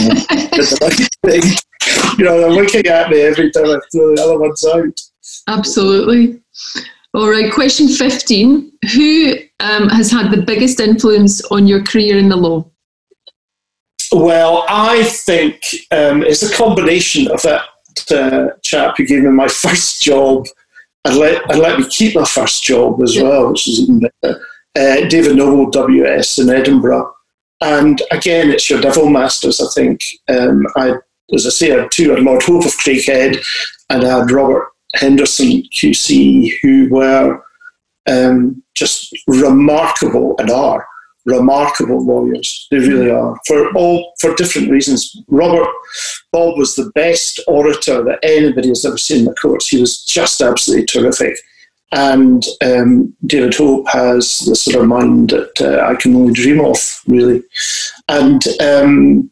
[2.23, 5.01] know, they're looking at me every time I throw the other ones out.
[5.47, 6.39] Absolutely.
[7.13, 8.71] All right, question 15.
[8.93, 12.69] Who um, has had the biggest influence on your career in the law?
[14.11, 17.63] Well, I think um, it's a combination of that
[18.11, 20.45] uh, chap who gave me my first job
[21.05, 24.41] and let, and let me keep my first job as well, which is even better.
[24.75, 27.11] Uh, David Noble WS in Edinburgh.
[27.61, 30.01] And again, it's your Devil Masters, I think.
[30.29, 30.93] Um, I,
[31.33, 33.43] as I say, I had two, I had Lord Hope of Craighead
[33.89, 37.41] and I had Robert Henderson QC, who were
[38.09, 40.85] um, just remarkable and are
[41.25, 42.67] remarkable lawyers.
[42.71, 45.15] They really are for all for different reasons.
[45.27, 45.67] Robert
[46.31, 49.67] Bob was the best orator that anybody has ever seen in the courts.
[49.67, 51.37] He was just absolutely terrific.
[51.91, 56.63] And um, David Hope has the sort of mind that uh, I can only dream
[56.63, 57.43] of, really.
[58.07, 59.31] And um,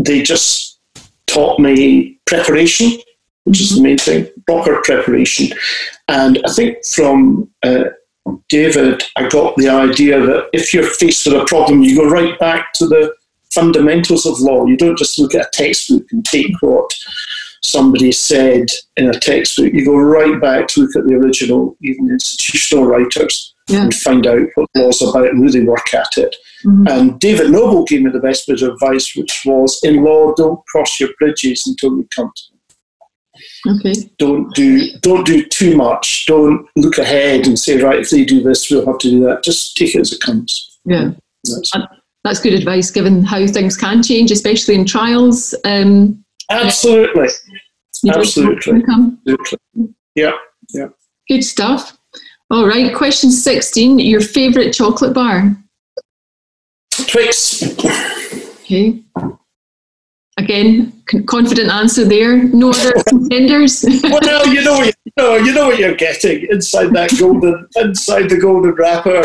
[0.00, 0.80] they just
[1.26, 2.98] taught me preparation,
[3.44, 5.56] which is the main thing, proper preparation.
[6.08, 7.84] And I think from uh,
[8.48, 12.38] David, I got the idea that if you're faced with a problem, you go right
[12.38, 13.14] back to the
[13.52, 14.66] fundamentals of law.
[14.66, 16.90] You don't just look at a textbook and take what
[17.62, 19.72] somebody said in a textbook.
[19.72, 23.82] You go right back to look at the original, even institutional writers, yeah.
[23.82, 26.34] and find out what law's about and really work at it.
[26.64, 26.88] Mm-hmm.
[26.88, 30.64] And David Noble gave me the best bit of advice, which was in law, don't
[30.66, 32.53] cross your bridges until you come to them.
[33.66, 33.94] Okay.
[34.18, 36.26] Don't do don't do too much.
[36.26, 39.42] Don't look ahead and say, right, if they do this, we'll have to do that.
[39.42, 40.78] Just take it as it comes.
[40.84, 41.12] Yeah.
[41.44, 41.72] That's,
[42.24, 45.54] that's good advice given how things can change, especially in trials.
[45.64, 47.28] Um, Absolutely.
[48.06, 48.82] Absolutely.
[48.88, 49.58] Absolutely.
[50.14, 50.32] Yeah.
[50.72, 50.88] Yeah.
[51.28, 51.96] Good stuff.
[52.50, 52.94] All right.
[52.94, 55.56] Question 16 Your favourite chocolate bar?
[57.08, 57.62] Twix.
[58.64, 59.02] Okay.
[60.36, 60.92] Again,
[61.26, 62.42] confident answer there.
[62.42, 63.84] No other contenders.
[64.02, 68.38] well, you know, you know, you know what you're getting inside that golden, inside the
[68.38, 69.22] golden wrapper.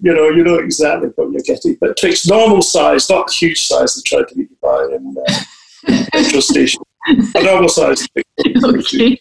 [0.00, 1.76] You know, you know exactly what you're getting.
[1.80, 3.94] But Twix, normal size, not huge size.
[3.94, 6.82] They tried to make you buy in uh, petrol station.
[7.06, 8.06] A normal size.
[8.64, 9.18] okay.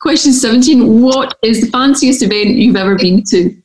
[0.00, 1.00] Question 17.
[1.00, 3.56] What is the fanciest event you've ever been to?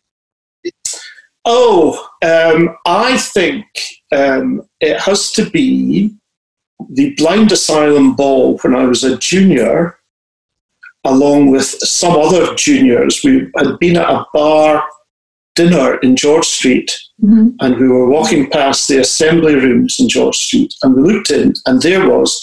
[1.45, 3.65] Oh, um, I think
[4.11, 6.11] um, it has to be
[6.89, 9.97] the Blind Asylum Ball when I was a junior,
[11.03, 13.21] along with some other juniors.
[13.23, 14.83] We had been at a bar
[15.55, 17.49] dinner in George Street, mm-hmm.
[17.59, 21.53] and we were walking past the assembly rooms in George Street, and we looked in,
[21.65, 22.39] and there was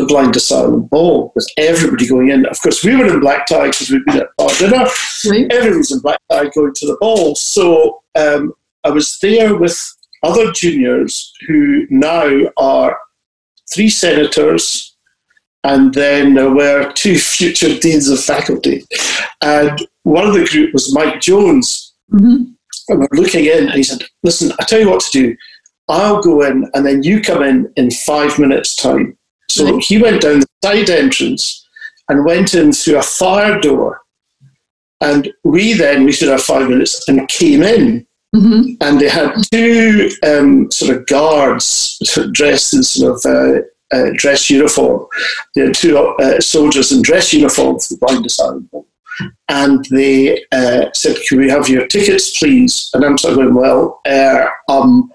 [0.00, 2.46] the Blind Asylum Ball with everybody going in.
[2.46, 4.86] Of course, we were in black tie because we'd been at bar dinner.
[5.28, 5.52] Right.
[5.52, 7.34] Everybody's in black tie going to the ball.
[7.34, 9.78] So um, I was there with
[10.22, 12.98] other juniors who now are
[13.72, 14.96] three senators,
[15.64, 18.84] and then there were two future deans of faculty.
[19.42, 21.94] And one of the group was Mike Jones.
[22.12, 22.52] Mm-hmm.
[22.88, 25.36] And we're looking in, and he said, Listen, I tell you what to do.
[25.88, 29.16] I'll go in, and then you come in in five minutes' time.
[29.50, 31.66] So he went down the side entrance
[32.08, 34.02] and went in through a fire door.
[35.00, 38.06] And we then we waited our five minutes and came in.
[38.34, 38.74] Mm-hmm.
[38.80, 41.98] And they had two um, sort of guards
[42.32, 43.60] dressed in sort of uh,
[43.92, 45.06] uh, dress uniform.
[45.54, 48.68] They had two uh, soldiers in dress uniform for the blind asylum.
[49.48, 52.90] And they uh, said, Can we have your tickets, please?
[52.94, 55.10] And I'm sort of going, Well, uh, um,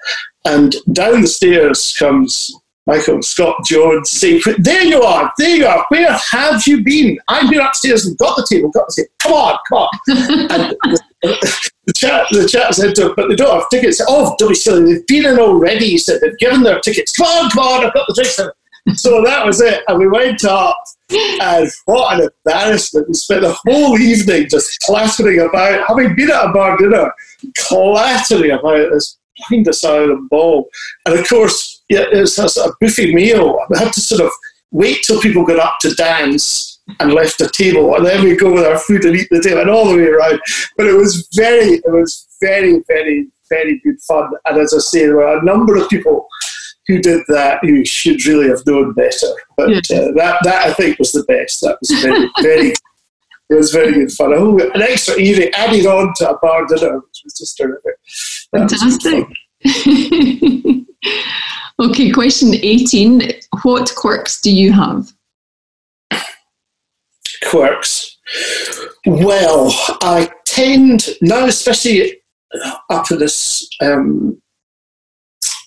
[0.45, 2.53] and down the stairs comes
[2.87, 4.57] Michael Scott Jones Secret.
[4.63, 5.85] There you are, there you are.
[5.89, 7.17] Where have you been?
[7.27, 9.13] I've been upstairs and got the table, got the table.
[9.19, 9.89] Come on, come on.
[10.51, 10.77] and
[11.23, 14.01] the, the, chat, the chat said to him, But they don't have tickets.
[14.07, 14.93] Oh, don't be silly.
[14.93, 15.89] They've been in already.
[15.89, 17.11] He said, They've given their tickets.
[17.13, 19.01] Come on, come on, I've got the drinks.
[19.01, 19.83] so that was it.
[19.87, 20.77] And we went up,
[21.09, 23.07] and what an embarrassment.
[23.07, 27.11] We spent the whole evening just clattering about, having been at a bar dinner,
[27.57, 29.17] clattering about this
[29.49, 30.69] behind us out of the ball.
[31.07, 33.59] And of course, yeah, it was a sort buffet meal.
[33.69, 34.31] We had to sort of
[34.71, 38.53] wait till people got up to dance and left the table, and then we go
[38.53, 40.39] with our food and eat the table, and all the way around.
[40.77, 44.31] But it was very, it was very, very, very good fun.
[44.45, 46.27] And as I say, there were a number of people
[46.87, 49.27] who did that who should really have known better.
[49.57, 49.77] But yeah.
[49.97, 51.61] uh, that, that I think was the best.
[51.61, 52.73] That was very, very.
[53.47, 54.33] It was very good fun.
[54.33, 57.95] Oh, an extra evening added on to a bar dinner, which was just terrific.
[58.51, 59.27] Fantastic.
[61.79, 63.31] okay, question 18.
[63.63, 65.11] What quirks do you have?
[67.49, 68.17] Quirks.
[69.05, 72.21] Well, I tend, now especially
[72.89, 74.41] up this um,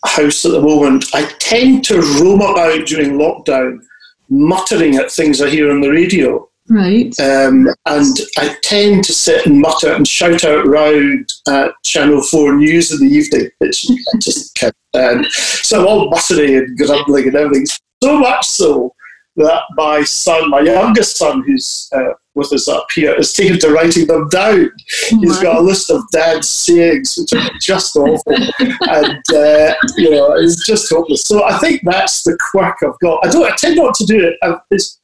[0.04, 3.80] house at the moment, I tend to roam about during lockdown,
[4.28, 6.47] muttering at things I hear on the radio.
[6.70, 7.18] Right.
[7.18, 12.56] Um, and I tend to sit and mutter and shout out loud at Channel 4
[12.56, 15.26] News in the evening, which I just can't stand.
[15.32, 17.66] So I'm all muttering and grumbling and everything.
[18.02, 18.92] So much so
[19.38, 23.70] that my son, my youngest son, who's uh, with us up here, has taken to
[23.70, 24.70] writing them down.
[25.08, 30.32] He's got a list of dad's sayings, which are just awful, and uh, you know,
[30.32, 31.22] it's just hopeless.
[31.22, 33.24] So I think that's the quirk I've got.
[33.24, 33.50] I don't.
[33.50, 34.36] I tend not to do it.
[34.42, 34.56] I,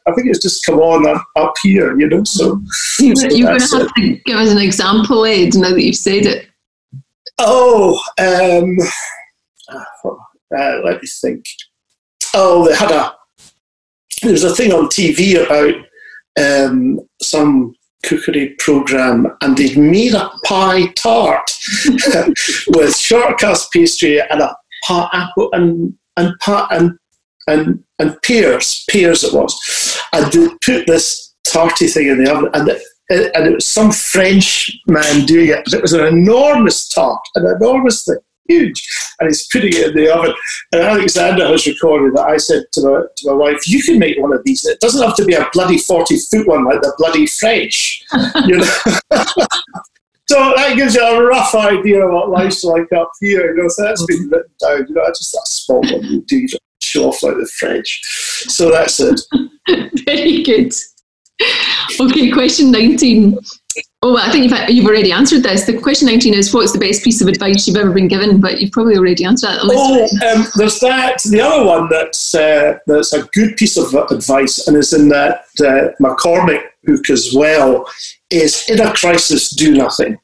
[0.07, 2.25] I think it's just come on up, up here, you know.
[2.25, 2.61] So
[2.99, 4.17] you, so you're going to have it.
[4.17, 6.49] to give us an example, Ed, now that you've said it.
[7.39, 8.77] Oh, um,
[9.69, 11.45] uh, let me think.
[12.35, 13.15] Oh, they had a
[14.25, 15.75] there was a thing on TV about
[16.41, 21.51] um, some cookery program, and they'd made a pie tart
[22.69, 23.39] with short
[23.73, 26.99] pastry and a pie apple and and and
[27.47, 32.51] and and pears, pears it was, and they put this tarty thing in the oven,
[32.55, 32.83] and it,
[33.35, 35.63] and it was some French man doing it.
[35.65, 38.17] but It was an enormous tart, an enormous thing
[38.49, 38.87] huge.
[39.21, 40.35] And he's putting it in the oven.
[40.73, 44.19] And Alexander has recorded that I said to my, to my wife, You can make
[44.19, 44.65] one of these.
[44.65, 48.05] It doesn't have to be a bloody 40 foot one like the bloody French.
[48.47, 48.65] you know?
[50.29, 53.55] so that gives you a rough idea of what life's like up here.
[53.55, 54.87] You know, so that's been written down.
[54.89, 56.49] You know, I just that small one you do you
[56.85, 58.01] show off like the French.
[58.49, 59.21] So that's it.
[60.07, 60.73] Very good.
[62.01, 63.39] Okay, question 19.
[64.05, 65.65] Oh, well, I think you've, you've already answered this.
[65.65, 68.39] The question 19 is what's the best piece of advice you've ever been given?
[68.39, 69.61] But you've probably already answered that.
[69.63, 71.23] Oh, um, there's that.
[71.23, 75.47] The other one that's, uh, that's a good piece of advice and is in that
[75.61, 77.89] uh, McCormack book as well
[78.29, 80.19] is in a crisis, do nothing.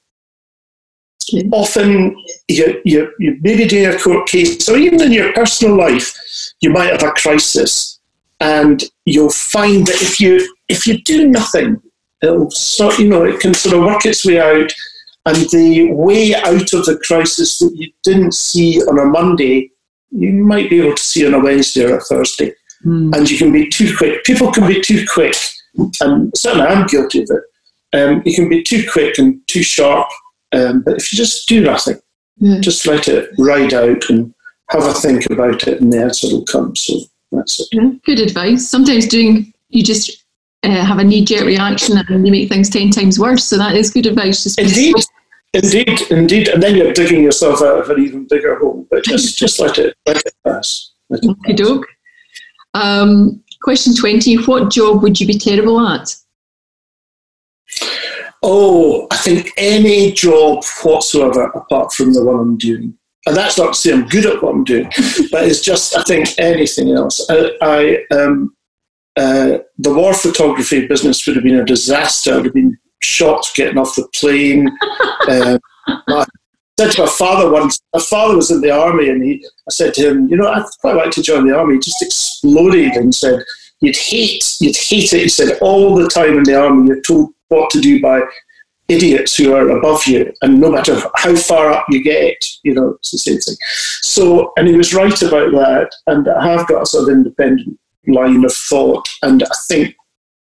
[1.33, 1.49] Okay.
[1.51, 6.15] Often you, you, you maybe doing a court case or even in your personal life,
[6.61, 7.99] you might have a crisis
[8.41, 11.81] and you'll find that if you if you do nothing,
[12.23, 14.73] it'll sort you know it can sort of work its way out,
[15.27, 19.71] and the way out of the crisis that you didn't see on a Monday,
[20.11, 22.53] you might be able to see on a Wednesday or a Thursday,
[22.85, 23.15] mm.
[23.15, 24.25] and you can be too quick.
[24.25, 25.37] People can be too quick,
[26.01, 27.43] and certainly I'm guilty of it.
[27.93, 30.09] Um, you can be too quick and too sharp,
[30.53, 31.99] um, but if you just do nothing,
[32.37, 32.61] yeah.
[32.61, 34.33] just let it ride out and
[34.71, 36.77] have a think about it, and the answer will come.
[36.77, 37.01] So
[37.33, 37.69] that's it.
[37.73, 38.69] Yeah, good advice.
[38.69, 40.25] Sometimes doing you just
[40.63, 43.45] uh, have a knee jerk reaction and you make things 10 times worse.
[43.45, 44.45] So that is good advice.
[44.45, 44.95] Just indeed,
[45.55, 46.49] indeed, indeed.
[46.49, 48.87] And then you're digging yourself out of an even bigger hole.
[48.91, 50.93] But just, just let it, let it pass.
[51.13, 51.87] Okay, doke.
[52.75, 56.15] Um, question 20 What job would you be terrible at?
[58.43, 62.97] Oh, I think any job whatsoever apart from the one I'm doing.
[63.27, 64.85] And that's not to say I'm good at what I'm doing,
[65.31, 67.21] but it's just, I think, anything else.
[67.29, 68.55] I, I um,
[69.21, 72.33] uh, the war photography business would have been a disaster.
[72.33, 74.69] I would have been shot getting off the plane.
[75.29, 75.59] uh,
[76.09, 76.27] I
[76.79, 79.93] said to my father once, my father was in the army, and he, I said
[79.95, 81.75] to him, you know, I'd quite like to join the army.
[81.75, 83.45] He just exploded and said,
[83.81, 85.23] you'd hate, you'd hate it.
[85.23, 88.23] He said, all the time in the army, you're told what to do by
[88.89, 92.91] idiots who are above you, and no matter how far up you get, you know,
[92.99, 93.57] it's the same thing.
[94.01, 97.79] So, and he was right about that, and I have got a sort of independent
[98.07, 99.09] line of thought.
[99.23, 99.95] And I think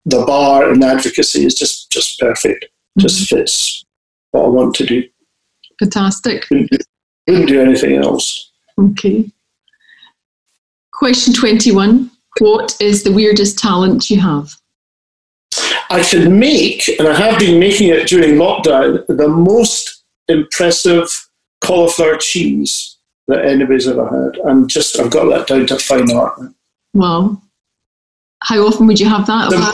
[0.05, 2.65] the bar and advocacy is just, just perfect,
[2.97, 3.37] just mm-hmm.
[3.37, 3.85] fits
[4.31, 5.03] what I want to do.
[5.79, 6.45] Fantastic.
[6.49, 6.77] Wouldn't do,
[7.27, 8.51] wouldn't do anything else.
[8.79, 9.31] Okay.
[10.93, 14.53] Question 21 What is the weirdest talent you have?
[15.89, 21.29] I can make, and I have been making it during lockdown, the most impressive
[21.61, 22.97] cauliflower cheese
[23.27, 24.37] that anybody's ever had.
[24.45, 26.39] And just, I've got that down to fine art.
[26.93, 27.41] Wow.
[28.43, 29.73] How often would you have that of, a,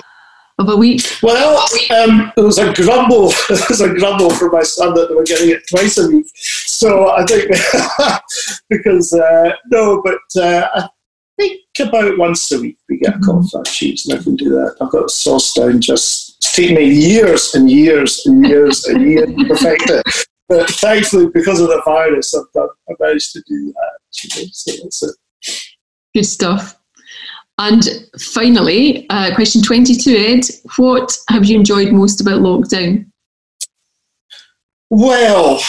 [0.61, 1.01] of a week?
[1.21, 3.29] Well, um, it was a grumble.
[3.49, 6.27] it was a grumble for my son that they were getting it twice a week.
[6.35, 7.51] So I think
[8.69, 10.89] because uh, no, but uh, I
[11.37, 13.23] think about once a week we get mm-hmm.
[13.23, 14.77] cauliflower cheese, and I can do that.
[14.81, 15.81] I've got sauce down.
[15.81, 20.25] Just it's taken me years and years and years and years to perfect it.
[20.49, 23.99] But thankfully, because of the virus, I've, done, I've managed to do that.
[24.11, 24.41] So
[24.83, 25.15] that's it.
[26.13, 26.80] Good stuff.
[27.61, 27.87] And
[28.19, 30.45] finally, uh, question 22, Ed,
[30.77, 33.05] what have you enjoyed most about lockdown?
[34.89, 35.61] Well,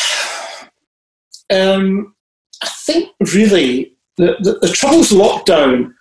[1.50, 2.14] um,
[2.62, 5.92] I think really the, the, the trouble with lockdown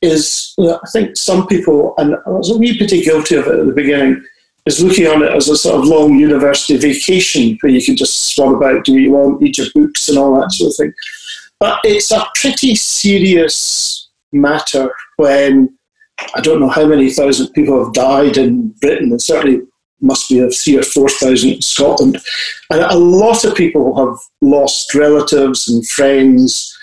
[0.00, 3.66] is I think some people, and I was a wee bit guilty of it at
[3.66, 4.24] the beginning,
[4.66, 8.34] is looking on it as a sort of long university vacation where you can just
[8.34, 10.94] swab about, do what you want, read your books and all that sort of thing.
[11.58, 15.76] But it's a pretty serious matter when
[16.34, 19.62] I don't know how many thousand people have died in Britain, and certainly
[20.00, 22.18] must be a three or four thousand in Scotland.
[22.70, 26.76] And a lot of people have lost relatives and friends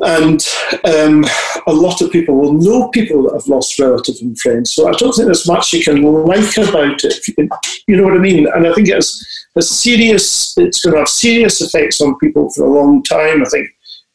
[0.00, 0.44] and
[0.84, 1.24] um,
[1.66, 4.72] a lot of people will know people that have lost relatives and friends.
[4.72, 7.50] So I don't think there's much you can like about it.
[7.86, 8.46] You know what I mean?
[8.48, 10.56] And I think it's a serious.
[10.58, 13.42] It's going to have serious effects on people for a long time.
[13.42, 13.68] I think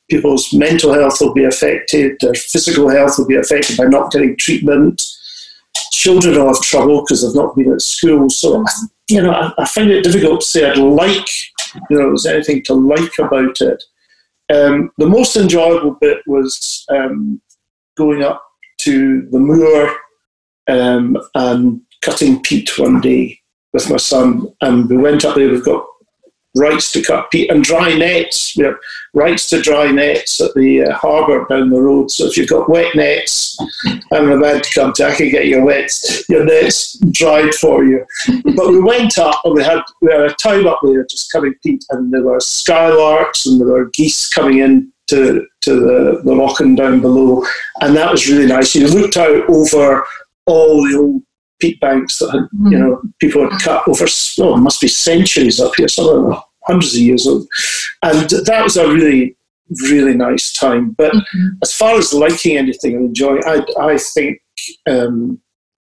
[0.09, 2.17] people's mental health will be affected.
[2.19, 5.03] Their physical health will be affected by not getting treatment.
[5.91, 8.29] Children will have trouble because they've not been at school.
[8.29, 8.63] So
[9.09, 11.27] you know, I, I find it difficult to say I'd like.
[11.89, 13.83] You know, there's anything to like about it.
[14.53, 17.41] Um, the most enjoyable bit was um,
[17.95, 18.43] going up
[18.79, 19.95] to the moor
[20.67, 23.39] um, and cutting peat one day
[23.73, 24.47] with my son.
[24.61, 25.85] And we went up there, we've got
[26.55, 28.55] rights to cut peat and dry nets.
[28.57, 28.75] We have
[29.13, 32.11] rights to dry nets at the uh, harbour down the road.
[32.11, 33.57] So if you've got wet nets,
[34.11, 35.91] I'm about to come to, I can get your wet,
[36.27, 38.05] your nets dried for you.
[38.55, 41.53] But we went up and we had, we had a time up there just cutting
[41.63, 46.31] peat and there were skylarks and there were geese coming in to, to the, the
[46.31, 47.45] lochan down below.
[47.81, 48.75] And that was really nice.
[48.75, 50.05] You looked out over
[50.45, 51.21] all the old
[51.59, 52.71] peat banks that had, mm.
[52.71, 54.05] you know, people had cut over,
[54.39, 57.47] oh, it must be centuries up here, some of them hundreds of years old.
[58.03, 59.35] And that was a really,
[59.83, 60.91] really nice time.
[60.91, 61.47] But mm-hmm.
[61.61, 64.41] as far as liking anything and enjoying, I, I think,
[64.89, 65.41] um,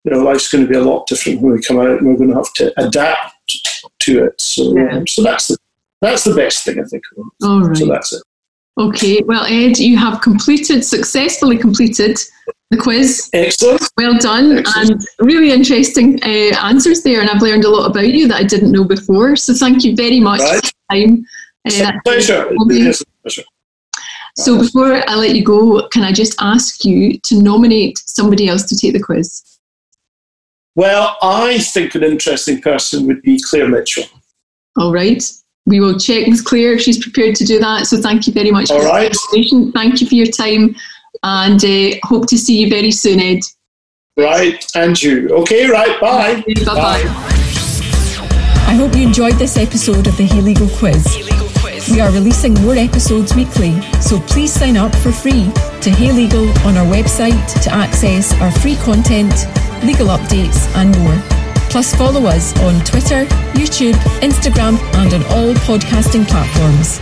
[0.03, 2.17] you know, life's going to be a lot different when we come out and we're
[2.17, 3.35] going to have to adapt
[3.99, 4.41] to it.
[4.41, 4.97] So, yeah.
[4.97, 5.57] um, so that's the,
[6.01, 7.03] that's the best thing I think.
[7.43, 7.77] All right.
[7.77, 8.23] So that's it.
[8.79, 12.17] Okay, well, Ed, you have completed, successfully completed
[12.69, 13.29] the quiz.
[13.33, 13.81] Excellent.
[13.97, 14.59] Well done.
[14.59, 14.91] Excellent.
[14.91, 17.19] And really interesting uh, answers there.
[17.19, 19.35] And I've learned a lot about you that I didn't know before.
[19.35, 20.61] So thank you very much right.
[20.89, 21.25] for your time.
[21.69, 22.49] Uh, pleasure.
[23.21, 23.43] pleasure.
[24.37, 28.63] So before I let you go, can I just ask you to nominate somebody else
[28.63, 29.43] to take the quiz?
[30.75, 34.05] Well, I think an interesting person would be Claire Mitchell.
[34.77, 35.21] All right
[35.65, 37.85] we will check with Claire if she's prepared to do that.
[37.85, 39.15] So thank you very much All right.
[39.73, 40.75] Thank you for your time
[41.23, 43.39] and uh, hope to see you very soon, Ed.
[44.17, 45.29] Right, and you.
[45.29, 46.43] Okay, right, bye.
[46.65, 47.03] Bye bye.
[48.67, 51.31] I hope you enjoyed this episode of the Hey Legal Quiz.
[51.91, 55.51] We are releasing more episodes weekly, so please sign up for free
[55.81, 59.33] to Hey Legal on our website to access our free content,
[59.83, 61.40] legal updates, and more.
[61.71, 66.99] Plus, follow us on Twitter, YouTube, Instagram, and on all podcasting platforms.